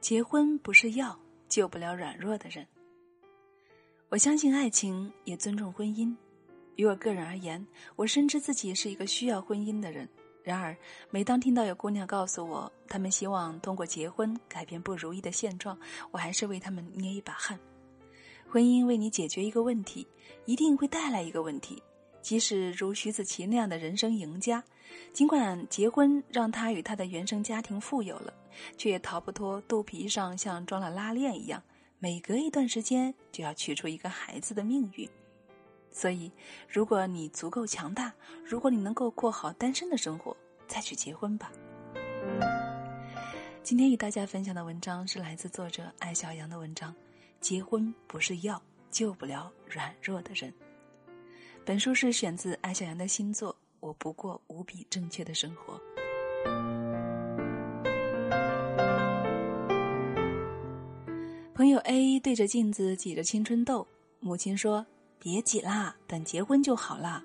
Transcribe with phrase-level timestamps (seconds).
[0.00, 2.64] 结婚不是药，救不了软弱的人。
[4.08, 6.14] 我相信爱情，也尊重婚姻。
[6.76, 10.08] 于我个人而言，我深知自己是一个需要婚姻的人。
[10.44, 10.76] 然而，
[11.10, 15.76] 每当听到有姑娘告诉我，她们希望通过结婚改变不如意的现状，
[16.12, 17.58] 我还是为她们捏一把汗。
[18.48, 20.06] 婚姻为你解决一个问题，
[20.44, 21.82] 一定会带来一个问题。
[22.26, 24.60] 即使如徐子淇那样的人生赢家，
[25.12, 28.34] 尽管结婚让他与他的原生家庭富有了，
[28.76, 31.62] 却也逃不脱肚皮上像装了拉链一样，
[32.00, 35.08] 每隔一段时间就要取出一个孩子的命运。
[35.92, 36.32] 所以，
[36.68, 38.12] 如果你足够强大，
[38.44, 40.36] 如果你能够过好单身的生活，
[40.66, 41.52] 再去结婚吧。
[43.62, 46.92] 今天与大家分享的文章是来自作者艾小阳的文章：
[47.40, 50.52] 结婚不是药，救不了软弱的人。
[51.66, 55.74] 本书是选自艾小阳的新作《我不过无比正确的生活》。
[61.52, 63.84] 朋友 A 对着镜子挤着青春痘，
[64.20, 64.86] 母亲说
[65.18, 67.20] ：“别挤啦，等结婚就好啦。”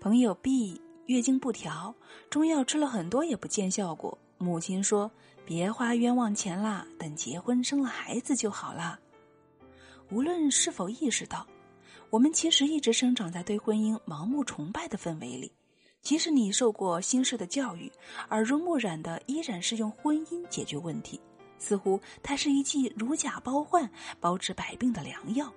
[0.00, 1.92] 朋友 B 月经不调，
[2.30, 5.10] 中药吃了很多也不见效果，母亲说
[5.44, 8.96] ：“别花冤枉钱啦，等结婚生了孩子就好啦。”
[10.12, 11.44] 无论是否意识到。
[12.10, 15.52] 我们其实一直生长在对婚姻盲目崇拜的氛围里，
[16.00, 17.90] 即使你受过新式的教育，
[18.30, 21.20] 耳濡目染的依然是用婚姻解决问题，
[21.58, 25.52] 似乎它是一剂如假包换、包治百病的良药。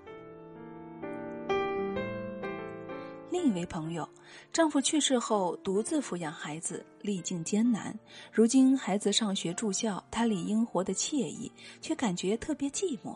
[3.29, 4.07] 另一位朋友，
[4.51, 7.93] 丈夫去世后独自抚养孩子，历尽艰难，
[8.31, 13.15] 如今孩子上学住校，她理应活得惬意，却感觉特别寂寞。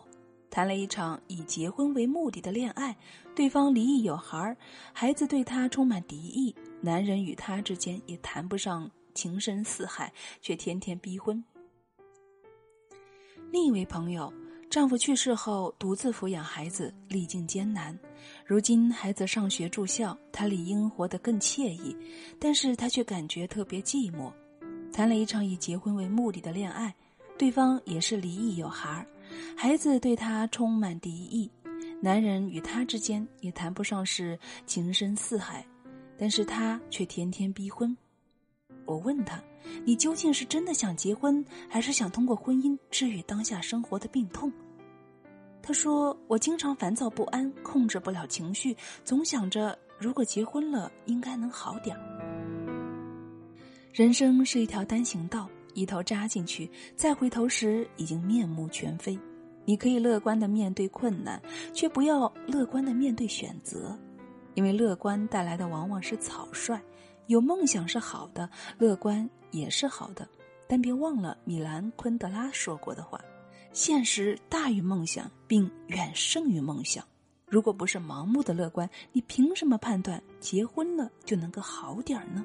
[0.52, 2.94] 谈了一场以结婚为目的的恋爱，
[3.34, 4.54] 对方离异有孩儿，
[4.92, 11.42] 孩子对他充满敌意，男人与他之间也谈不上情深似海，却天天逼婚。
[13.50, 14.30] 另一位朋友，
[14.68, 17.98] 丈夫去世后独自抚养孩子，历尽艰难，
[18.44, 21.96] 如今孩子上学住校，他理应活得更惬意，
[22.38, 24.30] 但是他却感觉特别寂寞。
[24.92, 26.94] 谈了一场以结婚为目的的恋爱，
[27.38, 29.06] 对方也是离异有孩儿。
[29.56, 31.50] 孩子对他充满敌意，
[32.00, 35.64] 男人与他之间也谈不上是情深似海，
[36.18, 37.96] 但是他却天天逼婚。
[38.84, 39.40] 我问他
[39.86, 44.52] ：“你究竟是真的想结婚，还是想通过婚姻治愈当下生活的病痛？”
[45.62, 52.02] 他说：“我经常烦躁不安，控制不了情绪，总想着如果结婚了应该能好点儿。”
[53.94, 55.48] 人生是一条单行道。
[55.74, 59.18] 一头扎进去，再回头时已经面目全非。
[59.64, 61.40] 你可以乐观的面对困难，
[61.72, 63.96] 却不要乐观的面对选择，
[64.54, 66.80] 因为乐观带来的往往是草率。
[67.28, 70.28] 有梦想是好的，乐观也是好的，
[70.66, 73.20] 但别忘了米兰昆德拉说过的话：
[73.72, 77.04] 现实大于梦想，并远胜于梦想。
[77.46, 82.44] 如果不是盲目的乐观，你凭什么判断结婚了就能够好点儿呢？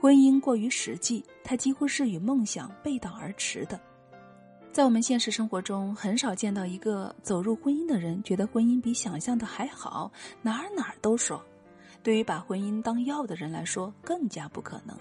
[0.00, 3.80] 婚姻过于实际，它几乎是与梦想背道而驰的。
[4.72, 10.10] 在我们现实生活中，很少见到一个走入婚姻的人觉得婚姻比想象的还好，
[10.42, 11.42] 哪儿哪儿都爽。
[12.04, 14.96] 对于把婚姻当药的人来说，更加不可能。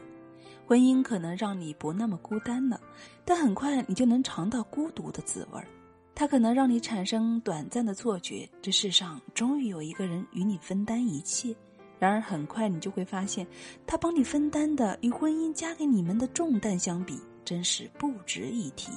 [0.65, 2.81] 婚姻可能让你不那么孤单了，
[3.23, 5.67] 但很快你就能尝到孤独的滋味儿。
[6.15, 11.55] 它可能让你产生短暂的错觉，这世上终于有一个人与你分担一切。
[11.99, 13.45] 然而，很快你就会发现，
[13.85, 18.91] 他帮你分担的与婚姻加给你们的重担相比，真是不值一提。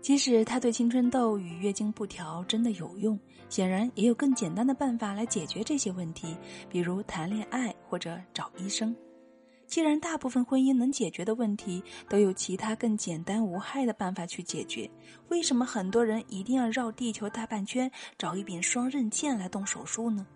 [0.00, 3.18] 即使他对青春痘与月经不调真的有用，
[3.48, 6.36] 显然也有更简单的办法来解决这些问题，
[6.68, 8.94] 比如谈恋爱或者找医生。
[9.66, 14.88] 既然大部分婚姻能解决的问题都有其他更简单无害的办法去解决，
[15.28, 20.26] 为什么很多人一定要绕地球大半圈找一柄双刃剑来动手术呢？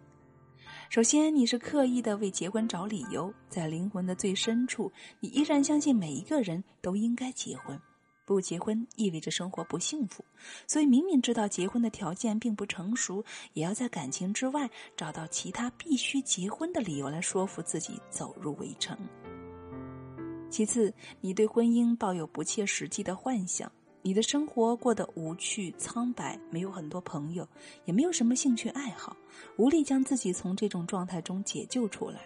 [0.91, 4.91] 首先，你是刻意的为结婚找理由，在灵魂的最深处，
[5.21, 7.79] 你依然相信每一个人都应该结婚，
[8.25, 10.25] 不结婚意味着生活不幸福，
[10.67, 18.97] 所以明明知道结婚的条件并不成熟，也要在感情之外找到其他必须结婚的理由来说服自己走入围城。
[20.49, 20.91] 其次，
[21.21, 23.71] 你对婚姻抱有不切实际的幻想，
[24.03, 27.47] 你的生活过得无趣苍白，没有很多朋友，
[27.85, 29.17] 也没有什么兴趣爱好，
[29.57, 32.21] 无力将自己从这种状态中解救出来。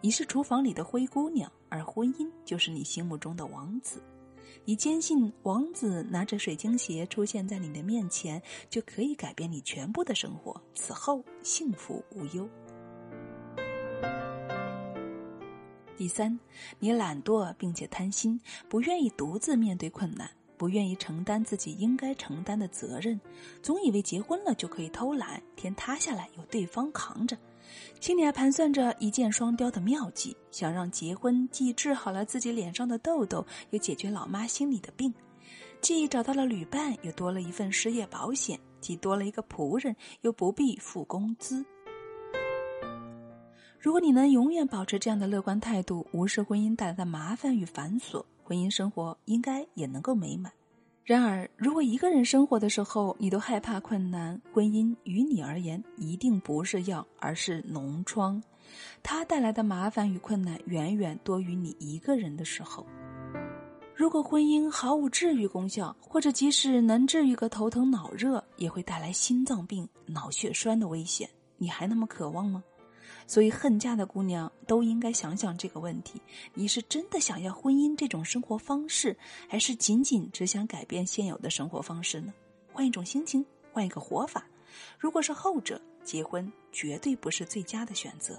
[0.00, 4.02] 你是厨房里的灰姑娘，而婚姻就是你心目中的王子。
[4.64, 12.48] 你坚信王子拿着水晶鞋出现在你的面前，就可以改变你全部的生活，此后幸福无忧。
[15.96, 16.38] 第三，
[16.78, 20.30] 你懒惰并且贪心，不愿意独自面对困难，
[20.60, 23.18] 不愿意承担自己应该承担的责任，
[23.62, 27.34] 总以为结婚了就可以偷懒，天塌下来有对方扛着，
[27.98, 35.14] 心里还盘算着一箭双雕的妙计，想让结婚既治好了自己脸上的痘痘，又解决老妈心里的病，
[35.80, 41.64] 既找到了旅伴，又多了一份失业保险，既多了一个仆人，又不必付工资。
[43.78, 50.52] 如果你能永远保持这样的乐观态度，无视婚姻带来的麻烦与繁琐，婚姻生活应该也能够美满。
[51.04, 58.42] 然而，如果一个人生活的时候你都害怕困难，婚姻于你而言一定不是药，而是脓疮，
[59.04, 62.84] 它带来的麻烦与困难远远多于你一个人的时候。
[63.94, 72.64] 如果婚姻毫无治愈功效，或者即使能治愈个头疼脑热，也会带来心脏病、脑血栓的危险，你还那么渴望吗？
[73.30, 76.20] 所以，恨嫁的姑娘都应该想想这个问题：
[76.52, 79.16] 你是真的想要婚姻这种生活方式，
[79.48, 82.34] 还是仅仅只想改变现有的生活方式呢？
[82.72, 84.44] 换一种心情，换一个活法。
[84.98, 88.36] 如果是后者，结婚绝对不是最佳的选择。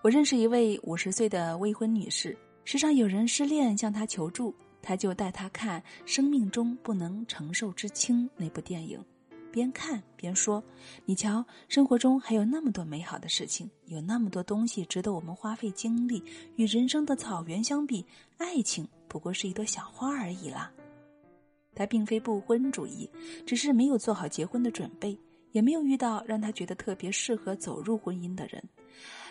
[0.00, 2.34] 我认识一位五十岁的未婚女士，
[2.64, 9.04] 时常有人失恋向她求助，她就带她看《生命中不能承受之轻》那部电影。
[9.54, 10.60] 边看边说
[11.06, 16.20] ：“你瞧，生活中还有那么多美好的事情，有那么多东西值得我们花费精力。
[16.56, 18.04] 与人生的草原相比，
[18.36, 20.72] 爱情不过是一朵小花而已啦。”
[21.72, 23.08] 他并非不婚主义，
[23.46, 25.16] 只是没有做好结婚的准备，
[25.52, 28.60] 也没有遇到让他觉得特别适合走入婚姻的人。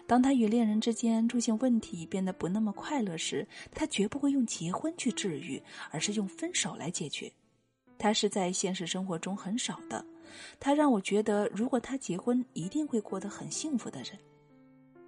[0.08, 5.62] 当他与恋人之间出现问题，变得不那么快乐时，他绝不会用结婚去治愈，
[5.92, 7.30] 而是用分手来解决。
[7.98, 10.06] 他是在现实生活中很少的。
[10.60, 14.18] 他让我觉得，如果他结婚，一定会过得很幸福的人。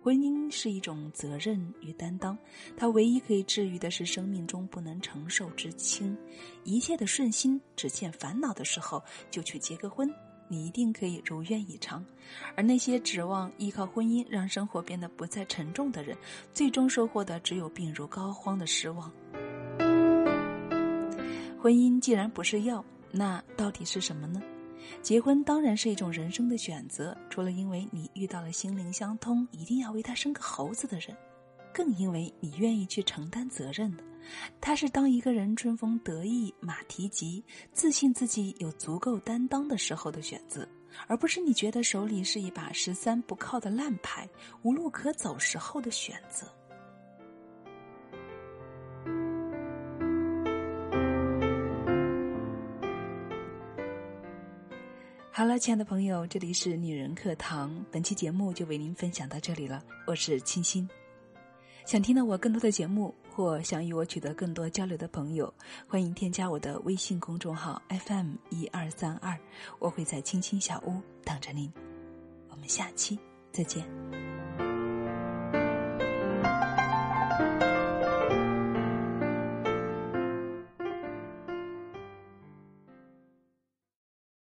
[0.01, 2.38] 婚姻是一种责任与担当，
[2.77, 6.16] 它唯一可以治愈的是生命中不能承受之轻。
[6.63, 10.07] 一切的顺心，只欠烦恼的时候，就去结个婚，
[10.48, 12.06] 你一定可以如愿以偿。
[12.56, 16.16] 而那些指望依靠婚姻让生活变得不再沉重的人，
[16.54, 19.12] 最终收获的只有病入膏肓的失望。
[21.60, 24.39] 婚姻既然不是药，那到底是什么呢？
[25.01, 31.15] 结婚当然是一种人生的选择，除了因为你遇到了心灵相通，一定要为他生个猴子的人，
[31.73, 34.03] 更因为你愿意去承担责任的。
[34.59, 40.67] 他是当一个人春风得意马蹄疾，自信自己有足够担当的时候的选择，
[41.07, 44.27] 而不是你觉得手里是一把十三不靠的烂牌，
[44.63, 46.47] 无路可走时候的选择。
[55.37, 59.83] 好了，亲爱的朋友，这里是女人课堂，本期节目就为您分享到这里了。
[60.07, 60.87] 我是清新，
[61.85, 65.53] 想听到我更多的节目或想与我取得更多交流的朋友，
[65.89, 69.37] 欢迎添加我的微信公众号 FM 一二三二，
[69.77, 71.69] 我会在青青小屋等着您。
[72.49, 73.19] 我们下期
[73.51, 73.85] 再见。